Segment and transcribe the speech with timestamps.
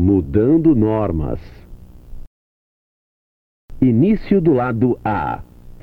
[0.00, 1.40] Mudando normas.
[3.82, 5.40] Início do lado A.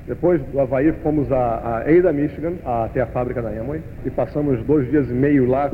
[0.07, 4.63] Depois do Havaí, fomos a, a Ada, Michigan, até a fábrica da Amway, e passamos
[4.63, 5.69] dois dias e meio lá,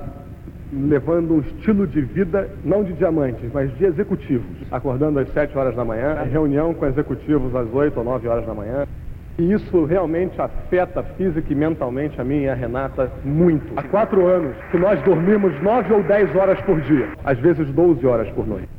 [0.74, 4.58] levando um estilo de vida, não de diamantes, mas de executivos.
[4.72, 8.56] Acordando às 7 horas da manhã, reunião com executivos às 8 ou 9 horas da
[8.56, 8.88] manhã.
[9.42, 13.74] E isso realmente afeta física e mentalmente a mim e a Renata muito.
[13.76, 18.06] Há quatro anos que nós dormimos 9 ou 10 horas por dia, às vezes 12
[18.06, 18.70] horas por noite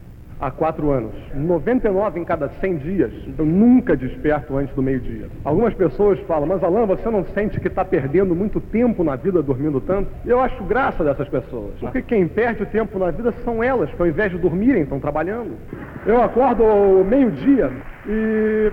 [0.40, 1.12] há quatro anos.
[1.34, 5.28] 99 em cada 100 dias, eu nunca desperto antes do meio-dia.
[5.44, 9.40] Algumas pessoas falam, mas Alain, você não sente que está perdendo muito tempo na vida
[9.40, 10.10] dormindo tanto?
[10.26, 14.02] Eu acho graça dessas pessoas, porque quem perde o tempo na vida são elas, que
[14.02, 15.52] ao invés de dormirem, estão trabalhando.
[16.04, 16.64] Eu acordo
[17.08, 17.70] meio-dia
[18.08, 18.72] e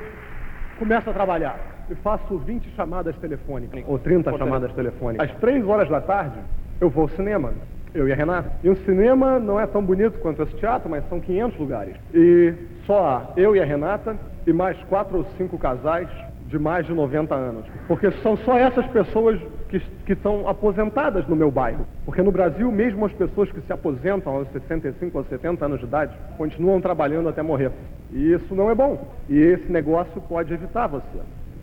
[0.79, 1.68] começo a trabalhar.
[1.89, 5.29] E faço 20 chamadas telefônicas, ou 30 chamadas telefônicas.
[5.29, 6.37] Às 3 horas da tarde,
[6.79, 7.51] eu vou ao cinema.
[7.93, 8.51] Eu e a Renata.
[8.63, 11.95] E um cinema não é tão bonito quanto esse teatro, mas são 500 lugares.
[12.13, 12.53] E
[12.85, 14.15] só eu e a Renata
[14.45, 16.07] e mais quatro ou cinco casais
[16.45, 17.65] de mais de 90 anos.
[17.87, 21.87] Porque são só essas pessoas que, que estão aposentadas no meu bairro.
[22.05, 25.85] Porque no Brasil, mesmo as pessoas que se aposentam aos 65 ou 70 anos de
[25.85, 27.71] idade, continuam trabalhando até morrer.
[28.11, 29.07] E isso não é bom.
[29.27, 31.19] E esse negócio pode evitar você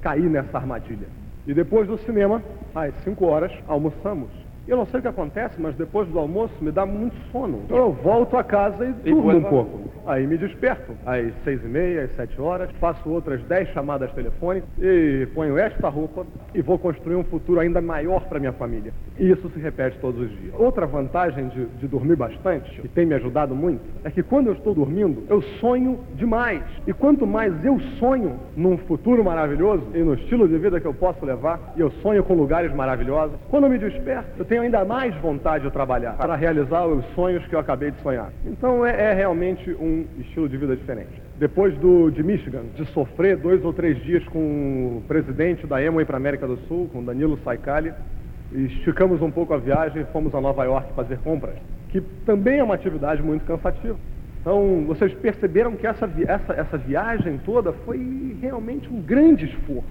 [0.07, 1.09] cair nessa armadilha.
[1.49, 2.41] E depois do cinema,
[2.73, 4.31] às 5 horas, almoçamos.
[4.69, 7.63] Eu não sei o que acontece, mas depois do almoço me dá muito sono.
[7.65, 9.97] Então eu volto a casa e durmo um pouco.
[10.07, 14.69] Aí me desperto às seis e meia, às sete horas, faço outras dez chamadas telefônicas
[14.81, 18.93] e ponho esta roupa e vou construir um futuro ainda maior para minha família.
[19.19, 20.55] E isso se repete todos os dias.
[20.59, 24.53] Outra vantagem de, de dormir bastante, que tem me ajudado muito, é que quando eu
[24.53, 26.63] estou dormindo, eu sonho demais.
[26.87, 30.95] E quanto mais eu sonho num futuro maravilhoso e no estilo de vida que eu
[30.95, 34.65] posso levar, e eu sonho com lugares maravilhosos, quando eu me desperto, eu tenho tenho
[34.65, 38.31] ainda mais vontade de trabalhar para realizar os sonhos que eu acabei de sonhar.
[38.47, 41.21] Então é, é realmente um estilo de vida diferente.
[41.39, 46.07] Depois do, de Michigan, de sofrer dois ou três dias com o presidente da Amway
[46.07, 47.93] para a América do Sul, com Danilo Saicali,
[48.51, 51.57] esticamos um pouco a viagem e fomos a Nova York fazer compras,
[51.91, 53.99] que também é uma atividade muito cansativa.
[54.41, 59.85] Então, vocês perceberam que essa, essa, essa viagem toda foi realmente um grande esforço.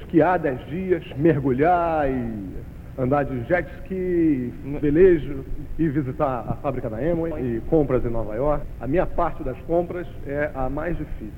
[0.00, 5.44] Esquiar dez dias, mergulhar e andar de jet ski, velejo
[5.78, 8.64] e visitar a fábrica da Amway e compras em Nova York.
[8.80, 11.32] A minha parte das compras é a mais difícil,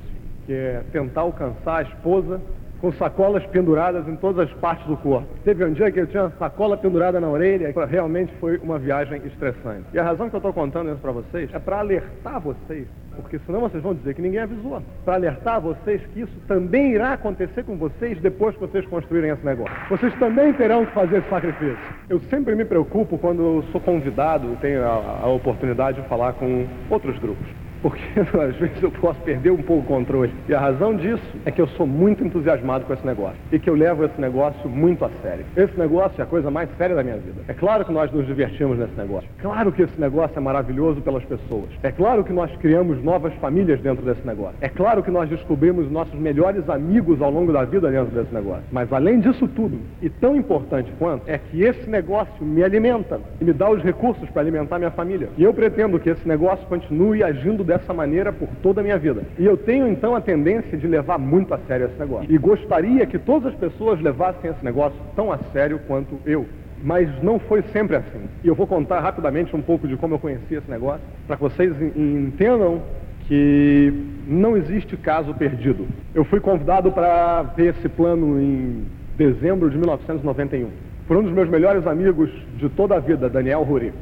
[0.47, 2.41] que é tentar alcançar a esposa
[2.80, 5.28] com sacolas penduradas em todas as partes do corpo.
[5.44, 9.20] Teve um dia que eu tinha uma sacola pendurada na orelha, realmente foi uma viagem
[9.26, 9.84] estressante.
[9.92, 12.86] E a razão que eu estou contando isso para vocês é para alertar vocês
[13.20, 14.82] porque senão vocês vão dizer que ninguém avisou.
[15.04, 19.44] Para alertar vocês que isso também irá acontecer com vocês depois que vocês construírem esse
[19.44, 19.74] negócio.
[19.88, 21.78] Vocês também terão que fazer esse sacrifício.
[22.08, 27.19] Eu sempre me preocupo quando sou convidado tenho a, a oportunidade de falar com outros
[27.19, 27.46] grupos
[27.82, 30.32] porque às vezes eu posso perder um pouco o controle.
[30.48, 33.68] E a razão disso é que eu sou muito entusiasmado com esse negócio e que
[33.68, 35.44] eu levo esse negócio muito a sério.
[35.56, 37.42] Esse negócio é a coisa mais séria da minha vida.
[37.48, 39.28] É claro que nós nos divertimos nesse negócio.
[39.40, 41.69] Claro que esse negócio é maravilhoso pelas pessoas.
[41.82, 44.56] É claro que nós criamos novas famílias dentro desse negócio.
[44.60, 48.64] É claro que nós descobrimos nossos melhores amigos ao longo da vida dentro desse negócio.
[48.70, 53.44] Mas além disso tudo, e tão importante quanto, é que esse negócio me alimenta e
[53.44, 55.28] me dá os recursos para alimentar minha família.
[55.36, 59.22] E eu pretendo que esse negócio continue agindo dessa maneira por toda a minha vida.
[59.38, 62.26] E eu tenho então a tendência de levar muito a sério esse negócio.
[62.28, 66.47] E gostaria que todas as pessoas levassem esse negócio tão a sério quanto eu.
[66.82, 68.22] Mas não foi sempre assim.
[68.42, 71.42] E eu vou contar rapidamente um pouco de como eu conheci esse negócio, para que
[71.42, 72.82] vocês entendam
[73.28, 73.92] que
[74.26, 75.87] não existe caso perdido.
[76.12, 78.84] Eu fui convidado para ver esse plano em
[79.16, 80.70] dezembro de 1991
[81.06, 83.92] por um dos meus melhores amigos de toda a vida, Daniel Ruri.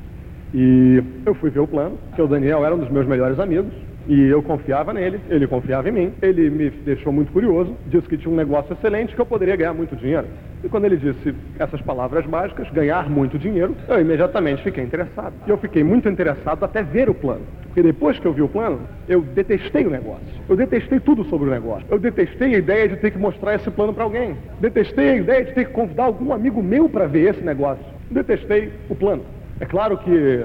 [0.55, 3.73] E eu fui ver o plano, que o Daniel era um dos meus melhores amigos,
[4.09, 6.13] e eu confiava nele, ele confiava em mim.
[6.23, 9.75] Ele me deixou muito curioso, disse que tinha um negócio excelente que eu poderia ganhar
[9.75, 10.27] muito dinheiro.
[10.65, 15.35] E quando ele disse essas palavras mágicas, ganhar muito dinheiro, eu imediatamente fiquei interessado.
[15.47, 17.43] E eu fiquei muito interessado até ver o plano.
[17.65, 20.27] Porque depois que eu vi o plano, eu detestei o negócio.
[20.49, 21.87] Eu detestei tudo sobre o negócio.
[21.91, 24.37] Eu detestei a ideia de ter que mostrar esse plano para alguém.
[24.59, 27.85] Detestei a ideia de ter que convidar algum amigo meu para ver esse negócio.
[28.11, 29.23] Detestei o plano.
[29.61, 30.45] É claro que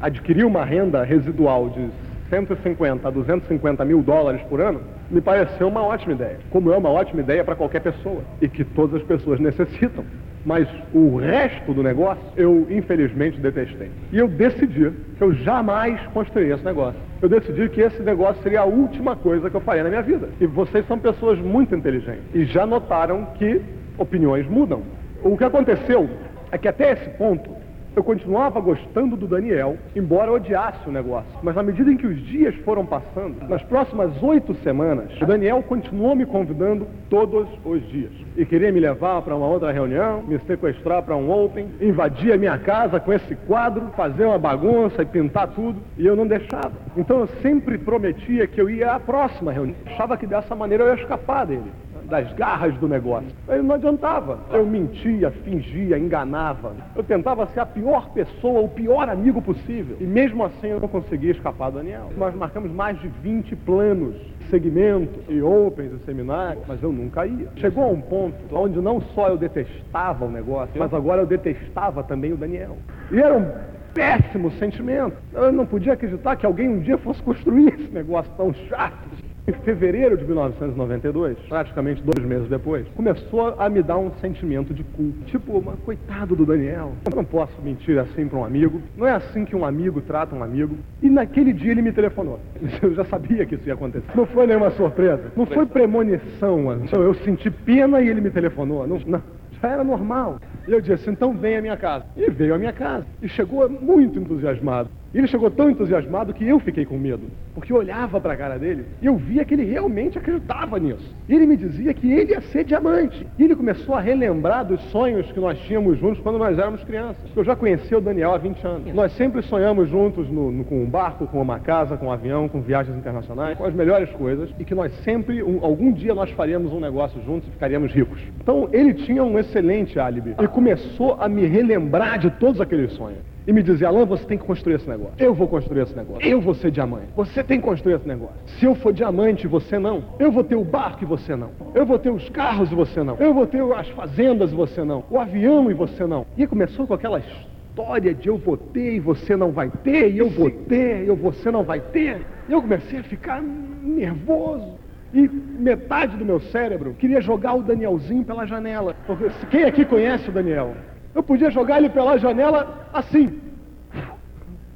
[0.00, 1.88] adquirir uma renda residual de
[2.30, 4.80] 150 a 250 mil dólares por ano
[5.10, 6.38] me pareceu uma ótima ideia.
[6.50, 10.04] Como é uma ótima ideia para qualquer pessoa e que todas as pessoas necessitam.
[10.44, 13.90] Mas o resto do negócio eu infelizmente detestei.
[14.12, 17.00] E eu decidi que eu jamais construiria esse negócio.
[17.20, 20.28] Eu decidi que esse negócio seria a última coisa que eu faria na minha vida.
[20.40, 23.60] E vocês são pessoas muito inteligentes e já notaram que
[23.98, 24.82] opiniões mudam.
[25.22, 26.08] O que aconteceu
[26.52, 27.63] é que até esse ponto
[27.96, 31.30] Eu continuava gostando do Daniel, embora odiasse o negócio.
[31.42, 35.62] Mas à medida em que os dias foram passando, nas próximas oito semanas, o Daniel
[35.62, 38.10] continuou me convidando todos os dias.
[38.36, 42.36] E queria me levar para uma outra reunião, me sequestrar para um open, invadir a
[42.36, 45.80] minha casa com esse quadro, fazer uma bagunça e pintar tudo.
[45.96, 46.72] E eu não deixava.
[46.96, 49.76] Então eu sempre prometia que eu ia à próxima reunião.
[49.86, 51.70] Achava que dessa maneira eu ia escapar dele
[52.08, 53.28] das garras do negócio.
[53.48, 54.38] Aí não adiantava.
[54.50, 56.72] Eu mentia, fingia, enganava.
[56.94, 59.96] Eu tentava ser a pior pessoa, o pior amigo possível.
[60.00, 62.10] E mesmo assim eu não conseguia escapar do Daniel.
[62.16, 64.16] Nós marcamos mais de 20 planos,
[64.50, 67.48] segmentos e opens e seminários, mas eu nunca ia.
[67.56, 72.02] Chegou a um ponto onde não só eu detestava o negócio, mas agora eu detestava
[72.02, 72.76] também o Daniel.
[73.10, 73.50] E era um
[73.94, 75.16] péssimo sentimento.
[75.32, 78.98] Eu não podia acreditar que alguém um dia fosse construir esse negócio tão chato.
[79.46, 84.82] Em fevereiro de 1992, praticamente dois meses depois, começou a me dar um sentimento de
[84.82, 85.18] culpa.
[85.26, 88.80] Tipo, mas coitado do Daniel, eu não posso mentir assim para um amigo.
[88.96, 90.78] Não é assim que um amigo trata um amigo.
[91.02, 92.40] E naquele dia ele me telefonou.
[92.80, 94.06] Eu já sabia que isso ia acontecer.
[94.14, 95.30] Não foi nenhuma surpresa.
[95.36, 96.64] Não foi premonição.
[96.92, 98.86] Eu senti pena e ele me telefonou.
[98.86, 99.22] Não, não
[99.60, 100.38] já era normal.
[100.66, 102.06] Eu disse, então vem à minha casa.
[102.16, 103.06] E veio à minha casa.
[103.22, 104.88] E chegou muito entusiasmado.
[105.14, 107.22] E ele chegou tão entusiasmado que eu fiquei com medo.
[107.54, 111.14] Porque eu olhava para a cara dele e eu via que ele realmente acreditava nisso.
[111.28, 113.24] E ele me dizia que ele ia ser diamante.
[113.38, 117.30] E ele começou a relembrar dos sonhos que nós tínhamos juntos quando nós éramos crianças.
[117.36, 118.92] Eu já conhecia o Daniel há 20 anos.
[118.92, 122.48] Nós sempre sonhamos juntos no, no, com um barco, com uma casa, com um avião,
[122.48, 124.50] com viagens internacionais, com as melhores coisas.
[124.58, 128.20] E que nós sempre, um, algum dia nós faríamos um negócio juntos e ficaríamos ricos.
[128.42, 130.34] Então ele tinha um excelente álibi.
[130.42, 134.38] E começou a me relembrar de todos aqueles sonhos e me dizia, Alan, você tem
[134.38, 135.14] que construir esse negócio.
[135.18, 136.26] Eu vou construir esse negócio.
[136.26, 137.08] Eu vou ser diamante.
[137.14, 138.36] Você tem que construir esse negócio.
[138.58, 140.02] Se eu for diamante, você não.
[140.18, 141.50] Eu vou ter o barco e você não.
[141.74, 143.16] Eu vou ter os carros e você não.
[143.16, 145.04] Eu vou ter as fazendas e você não.
[145.10, 146.24] O avião e você não.
[146.38, 150.18] E começou com aquela história de eu vou ter e você não vai ter, e
[150.18, 152.24] eu vou ter e você não vai ter.
[152.48, 154.78] E eu comecei a ficar nervoso.
[155.12, 158.96] E metade do meu cérebro queria jogar o Danielzinho pela janela.
[159.06, 160.74] Porque quem aqui conhece o Daniel?
[161.14, 163.40] Eu podia jogar ele pela janela assim.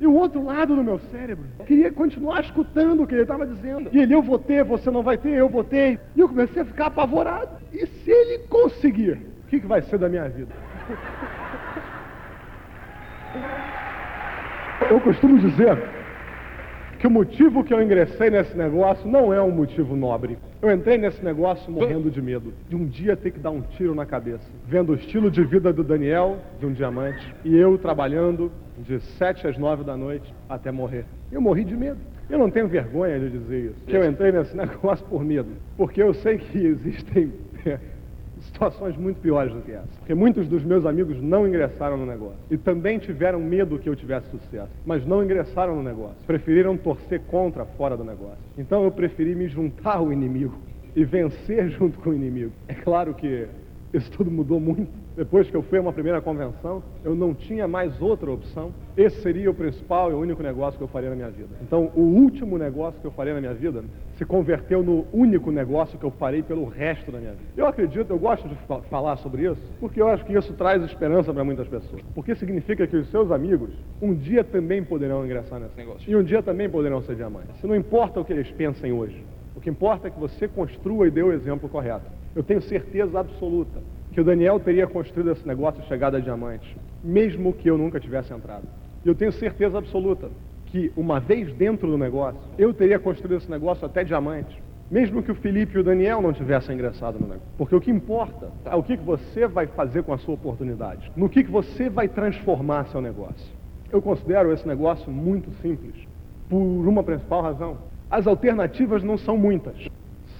[0.00, 3.90] E o outro lado do meu cérebro queria continuar escutando o que ele estava dizendo.
[3.92, 5.98] E ele, eu vou ter, você não vai ter, eu vou ter.
[6.14, 7.50] E eu comecei a ficar apavorado.
[7.72, 9.14] E se ele conseguir,
[9.44, 10.54] o que, que vai ser da minha vida?
[14.88, 15.76] Eu costumo dizer
[16.98, 20.36] que o motivo que eu ingressei nesse negócio não é um motivo nobre.
[20.60, 23.94] Eu entrei nesse negócio morrendo de medo, de um dia ter que dar um tiro
[23.94, 28.50] na cabeça, vendo o estilo de vida do Daniel, de um diamante, e eu trabalhando
[28.78, 31.04] de sete às nove da noite até morrer.
[31.30, 31.98] Eu morri de medo.
[32.28, 33.84] Eu não tenho vergonha de dizer isso.
[33.86, 37.32] Que eu entrei nesse negócio por medo, porque eu sei que existem
[38.48, 39.88] situações muito piores do que essa.
[39.98, 42.38] Porque muitos dos meus amigos não ingressaram no negócio.
[42.50, 44.70] E também tiveram medo que eu tivesse sucesso.
[44.84, 46.16] Mas não ingressaram no negócio.
[46.26, 48.38] Preferiram torcer contra fora do negócio.
[48.56, 50.58] Então eu preferi me juntar ao inimigo
[50.96, 52.52] e vencer junto com o inimigo.
[52.66, 53.46] É claro que
[53.92, 54.90] isso tudo mudou muito.
[55.16, 58.72] Depois que eu fui a uma primeira convenção, eu não tinha mais outra opção.
[58.96, 61.48] Esse seria o principal e o único negócio que eu faria na minha vida.
[61.62, 63.82] Então, o último negócio que eu faria na minha vida
[64.16, 67.44] se converteu no único negócio que eu farei pelo resto da minha vida.
[67.56, 68.54] Eu acredito, eu gosto de
[68.90, 72.02] falar sobre isso, porque eu acho que isso traz esperança para muitas pessoas.
[72.14, 73.70] Porque significa que os seus amigos
[74.02, 76.10] um dia também poderão ingressar nesse negócio.
[76.10, 77.62] E um dia também poderão ser diamantes.
[77.62, 79.24] Não importa o que eles pensem hoje.
[79.56, 82.17] O que importa é que você construa e dê o exemplo correto.
[82.34, 83.80] Eu tenho certeza absoluta
[84.12, 88.32] que o Daniel teria construído esse negócio chegado a diamante, mesmo que eu nunca tivesse
[88.32, 88.64] entrado.
[89.04, 90.28] E eu tenho certeza absoluta
[90.66, 95.30] que, uma vez dentro do negócio, eu teria construído esse negócio até diamante, mesmo que
[95.30, 97.48] o Felipe e o Daniel não tivessem ingressado no negócio.
[97.56, 101.28] Porque o que importa é o que você vai fazer com a sua oportunidade, no
[101.28, 103.56] que você vai transformar seu negócio.
[103.90, 105.94] Eu considero esse negócio muito simples,
[106.48, 107.78] por uma principal razão.
[108.10, 109.76] As alternativas não são muitas.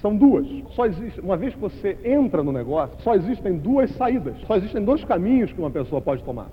[0.01, 0.47] São duas.
[0.75, 4.35] Só existe, uma vez que você entra no negócio, só existem duas saídas.
[4.47, 6.47] Só existem dois caminhos que uma pessoa pode tomar.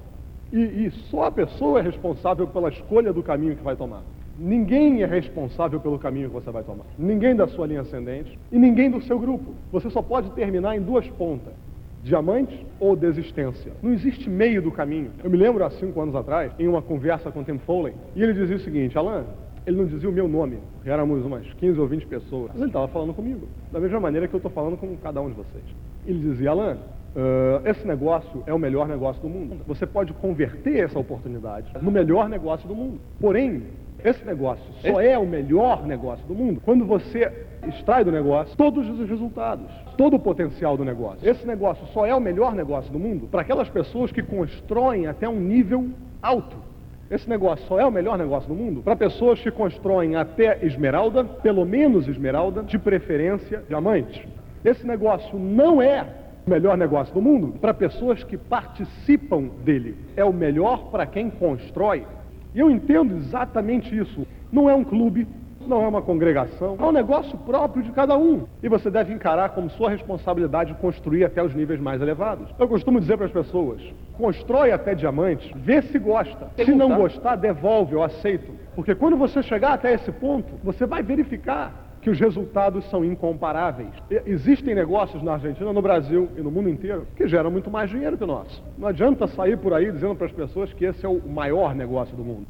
[0.53, 4.03] E, e só a pessoa é responsável pela escolha do caminho que vai tomar.
[4.39, 6.85] Ninguém é responsável pelo caminho que você vai tomar.
[6.99, 9.55] Ninguém da sua linha ascendente e ninguém do seu grupo.
[9.73, 11.55] Você só pode terminar em duas pontas.
[12.03, 13.73] Diamante ou desistência.
[13.83, 15.11] Não existe meio do caminho.
[15.25, 18.33] Eu me lembro há cinco anos atrás, em uma conversa com Tim Foley, e ele
[18.33, 19.25] dizia o seguinte, Alan,
[19.67, 22.87] ele não dizia o meu nome, éramos umas 15 ou 20 pessoas, mas ele estava
[22.89, 25.65] falando comigo, da mesma maneira que eu estou falando com cada um de vocês.
[26.07, 29.57] Ele dizia, Alan, uh, esse negócio é o melhor negócio do mundo.
[29.67, 33.01] Você pode converter essa oportunidade no melhor negócio do mundo.
[33.21, 33.65] Porém,
[34.05, 37.33] esse negócio só é o melhor negócio do mundo quando você
[37.67, 41.29] extrai do negócio todos os resultados, todo o potencial do negócio.
[41.29, 45.29] Esse negócio só é o melhor negócio do mundo para aquelas pessoas que constroem até
[45.29, 45.89] um nível
[46.23, 46.57] alto.
[47.11, 51.25] Esse negócio só é o melhor negócio do mundo para pessoas que constroem até esmeralda,
[51.25, 54.27] pelo menos esmeralda, de preferência diamante.
[54.65, 56.05] Esse negócio não é
[56.45, 59.97] o melhor negócio do mundo para pessoas que participam dele.
[60.17, 62.05] É o melhor para quem constrói.
[62.53, 64.27] E eu entendo exatamente isso.
[64.51, 65.29] Não é um clube,
[65.67, 68.45] não é uma congregação, é um negócio próprio de cada um.
[68.63, 72.49] E você deve encarar como sua responsabilidade construir até os níveis mais elevados.
[72.59, 73.83] Eu costumo dizer para as pessoas:
[74.17, 76.51] constrói até diamante, vê se gosta.
[76.57, 78.53] Se não gostar, devolve, eu aceito.
[78.75, 83.91] Porque quando você chegar até esse ponto, você vai verificar que os resultados são incomparáveis.
[84.25, 88.17] Existem negócios na Argentina, no Brasil e no mundo inteiro que geram muito mais dinheiro
[88.17, 88.63] que o nosso.
[88.79, 92.17] Não adianta sair por aí dizendo para as pessoas que esse é o maior negócio
[92.17, 92.47] do mundo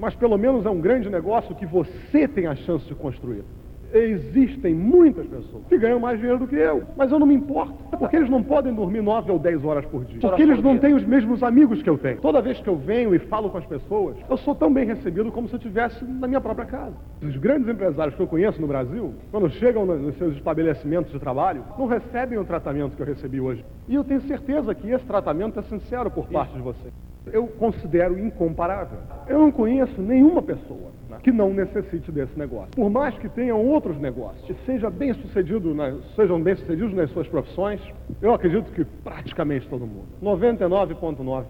[0.00, 3.44] mas pelo menos é um grande negócio que você tem a chance de construir.
[3.92, 7.74] Existem muitas pessoas que ganham mais dinheiro do que eu, mas eu não me importo,
[7.98, 10.94] porque eles não podem dormir 9 ou 10 horas por dia, porque eles não têm
[10.94, 12.20] os mesmos amigos que eu tenho.
[12.20, 15.32] Toda vez que eu venho e falo com as pessoas, eu sou tão bem recebido
[15.32, 16.94] como se eu estivesse na minha própria casa.
[17.20, 21.64] Os grandes empresários que eu conheço no Brasil, quando chegam nos seus estabelecimentos de trabalho,
[21.76, 23.64] não recebem o tratamento que eu recebi hoje.
[23.88, 28.18] E eu tenho certeza que esse tratamento é sincero por parte de vocês eu considero
[28.18, 28.98] incomparável.
[29.26, 32.70] Eu não conheço nenhuma pessoa né, que não necessite desse negócio.
[32.74, 37.10] Por mais que tenham outros negócios, que seja bem sucedido na, sejam bem sucedidos nas
[37.10, 37.80] suas profissões,
[38.22, 41.44] eu acredito que praticamente todo mundo, 99,9%,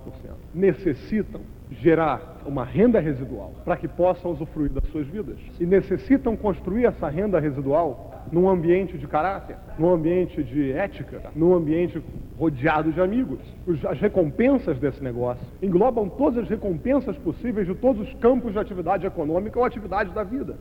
[0.55, 1.41] necessitam
[1.71, 5.37] gerar uma renda residual para que possam usufruir das suas vidas.
[5.59, 11.55] E necessitam construir essa renda residual num ambiente de caráter, num ambiente de ética, num
[11.55, 12.03] ambiente
[12.39, 13.41] rodeado de amigos.
[13.89, 19.07] As recompensas desse negócio englobam todas as recompensas possíveis de todos os campos de atividade
[19.07, 20.57] econômica ou atividade da vida.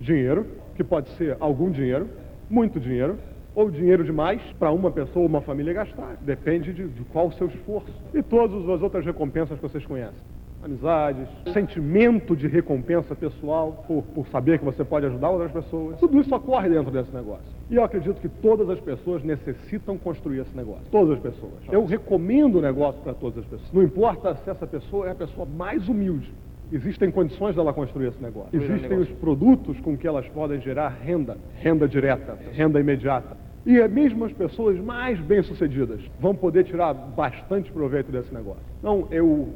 [0.00, 2.08] Dinheiro, que pode ser algum dinheiro,
[2.48, 3.18] muito dinheiro,
[3.54, 6.16] ou dinheiro demais para uma pessoa ou uma família gastar.
[6.20, 7.92] Depende de, de qual o seu esforço.
[8.12, 10.20] E todas as outras recompensas que vocês conhecem
[10.64, 15.98] amizades, sentimento de recompensa pessoal por, por saber que você pode ajudar outras pessoas.
[15.98, 17.44] Tudo isso ocorre dentro desse negócio.
[17.70, 20.84] E eu acredito que todas as pessoas necessitam construir esse negócio.
[20.90, 21.52] Todas as pessoas.
[21.70, 23.72] Eu recomendo o negócio para todas as pessoas.
[23.72, 26.32] Não importa se essa pessoa é a pessoa mais humilde.
[26.72, 28.50] Existem condições dela construir esse negócio.
[28.52, 33.36] Existem os produtos com que elas podem gerar renda, renda direta, renda imediata.
[33.66, 38.62] E mesmo as pessoas mais bem-sucedidas vão poder tirar bastante proveito desse negócio.
[38.78, 39.48] Então, eu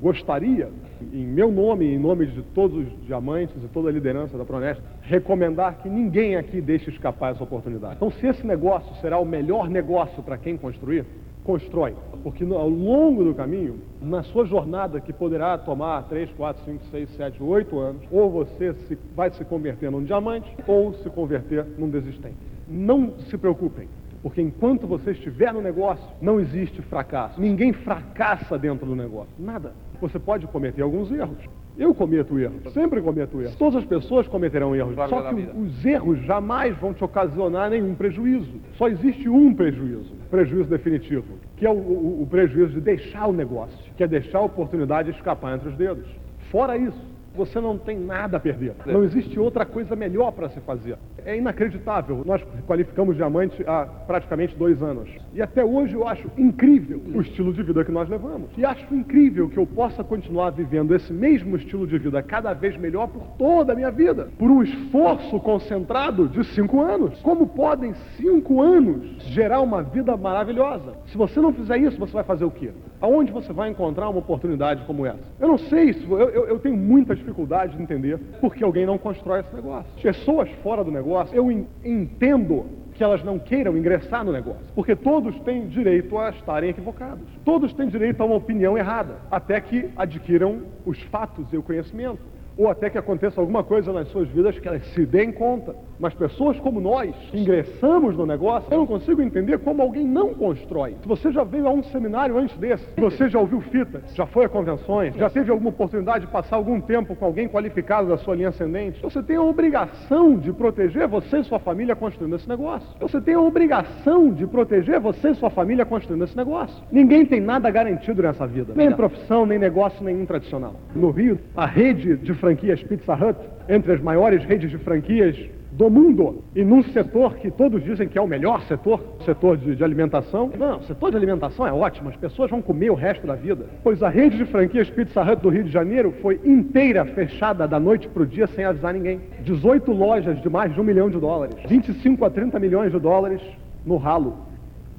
[0.00, 0.68] gostaria,
[1.12, 4.82] em meu nome em nome de todos os diamantes e toda a liderança da Pronest,
[5.02, 7.96] recomendar que ninguém aqui deixe escapar essa oportunidade.
[7.96, 11.06] Então, se esse negócio será o melhor negócio para quem construir,
[11.46, 11.94] constrói.
[12.22, 17.10] Porque ao longo do caminho, na sua jornada, que poderá tomar 3, 4, 5, 6,
[17.10, 21.88] 7, 8 anos, ou você se, vai se converter num diamante, ou se converter num
[21.88, 22.36] desistente.
[22.68, 23.88] Não se preocupem.
[24.22, 27.40] Porque enquanto você estiver no negócio, não existe fracasso.
[27.40, 29.32] Ninguém fracassa dentro do negócio.
[29.38, 29.72] Nada.
[30.00, 31.38] Você pode cometer alguns erros.
[31.78, 33.54] Eu cometo erros, sempre cometo erros.
[33.56, 34.94] Todas as pessoas cometerão erros.
[35.08, 38.60] Só que os erros jamais vão te ocasionar nenhum prejuízo.
[38.76, 41.24] Só existe um prejuízo, prejuízo definitivo,
[41.56, 45.10] que é o, o, o prejuízo de deixar o negócio, que é deixar a oportunidade
[45.10, 46.06] escapar entre os dedos.
[46.50, 48.74] Fora isso, você não tem nada a perder.
[48.86, 50.96] Não existe outra coisa melhor para se fazer.
[51.24, 52.22] É inacreditável.
[52.24, 55.08] Nós qualificamos diamante há praticamente dois anos.
[55.34, 58.50] E até hoje eu acho incrível o estilo de vida que nós levamos.
[58.56, 62.76] E acho incrível que eu possa continuar vivendo esse mesmo estilo de vida cada vez
[62.76, 64.28] melhor por toda a minha vida.
[64.38, 67.20] Por um esforço concentrado de cinco anos.
[67.20, 70.94] Como podem cinco anos gerar uma vida maravilhosa?
[71.06, 72.70] Se você não fizer isso, você vai fazer o quê?
[73.00, 75.18] Aonde você vai encontrar uma oportunidade como essa?
[75.38, 79.40] Eu não sei, eu, eu, eu tenho muitas dificuldade de entender porque alguém não constrói
[79.40, 79.90] esse negócio.
[80.00, 81.50] Pessoas fora do negócio, eu
[81.84, 87.28] entendo que elas não queiram ingressar no negócio, porque todos têm direito a estarem equivocados.
[87.44, 92.35] Todos têm direito a uma opinião errada, até que adquiram os fatos e o conhecimento
[92.56, 95.74] ou até que aconteça alguma coisa nas suas vidas que elas se deem conta.
[95.98, 100.34] Mas pessoas como nós, que ingressamos no negócio, eu não consigo entender como alguém não
[100.34, 100.96] constrói.
[101.02, 104.44] Se você já veio a um seminário antes desse, você já ouviu fita, já foi
[104.44, 108.34] a convenções, já teve alguma oportunidade de passar algum tempo com alguém qualificado da sua
[108.34, 112.88] linha ascendente, você tem a obrigação de proteger você e sua família construindo esse negócio.
[113.00, 116.82] Você tem a obrigação de proteger você e sua família construindo esse negócio.
[116.90, 120.74] Ninguém tem nada garantido nessa vida, nem profissão, nem negócio nenhum tradicional.
[120.94, 125.36] No Rio, a rede de franquias Pizza Hut, entre as maiores redes de franquias
[125.72, 129.74] do mundo, e num setor que todos dizem que é o melhor setor, setor de,
[129.74, 130.48] de, alimentação.
[130.56, 133.66] Não, o setor de alimentação é ótimo, as pessoas vão comer o resto da vida.
[133.82, 137.80] Pois a rede de franquias Pizza Hut do Rio de Janeiro foi inteira fechada da
[137.80, 139.20] noite para o dia sem avisar ninguém.
[139.42, 143.42] 18 lojas de mais de um milhão de dólares, 25 a 30 milhões de dólares
[143.84, 144.38] no ralo.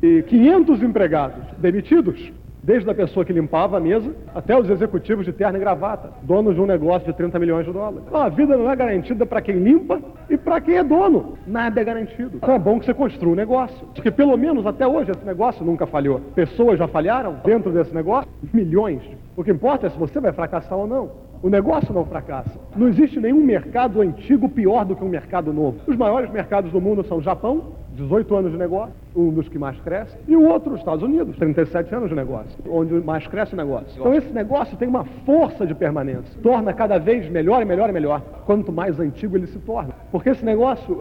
[0.04, 2.30] E 500 empregados demitidos
[2.67, 6.53] Desde a pessoa que limpava a mesa até os executivos de terno e gravata, donos
[6.53, 8.01] de um negócio de 30 milhões de dólares.
[8.05, 11.38] Então, a vida não é garantida para quem limpa e para quem é dono.
[11.47, 12.31] Nada é garantido.
[12.36, 13.88] Então é bom que você construa um negócio.
[13.95, 16.19] Porque pelo menos até hoje esse negócio nunca falhou.
[16.36, 18.29] Pessoas já falharam dentro desse negócio?
[18.53, 19.01] Milhões.
[19.38, 21.09] O que importa é se você vai fracassar ou não.
[21.41, 22.59] O negócio não fracassa.
[22.75, 25.77] Não existe nenhum mercado antigo pior do que um mercado novo.
[25.88, 29.58] Os maiores mercados do mundo são o Japão, 18 anos de negócio, um dos que
[29.58, 33.56] mais cresce, e o outro, os Estados Unidos, 37 anos de negócio, onde mais cresce
[33.56, 33.88] o negócio.
[34.00, 37.94] Então esse negócio tem uma força de permanência, torna cada vez melhor e melhor e
[37.94, 39.94] melhor, quanto mais antigo ele se torna.
[40.12, 41.00] Porque esse negócio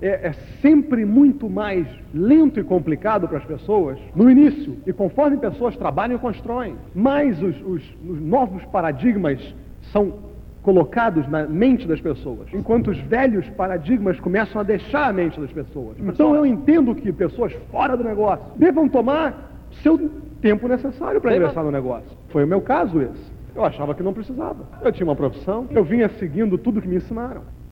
[0.00, 5.36] é, é, sempre muito mais lento e complicado para as pessoas no início, e conforme
[5.36, 9.54] pessoas trabalham e constroem, mais os, os, os novos paradigmas
[9.92, 10.27] são
[10.68, 15.50] colocados na mente das pessoas, enquanto os velhos paradigmas começam a deixar a mente das
[15.50, 15.96] pessoas.
[15.98, 19.50] Então eu entendo que pessoas fora do negócio devam tomar
[19.82, 20.10] seu
[20.42, 22.10] tempo necessário para ingressar no negócio.
[22.28, 23.32] Foi o meu caso esse.
[23.56, 24.58] Eu achava que não precisava.
[24.82, 27.40] Eu tinha uma profissão, eu vinha seguindo tudo que me ensinaram.